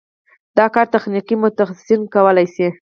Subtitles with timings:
[0.57, 2.67] دا کار تخنیکي متخصصین کولی شي.